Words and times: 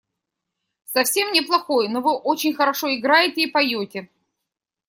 Совсем 0.87 1.31
не 1.31 1.41
плохой, 1.43 1.87
но 1.87 2.01
вы 2.01 2.17
очень 2.17 2.55
хорошо 2.55 2.87
играете 2.97 3.41
и 3.43 3.51
поете. 3.51 4.09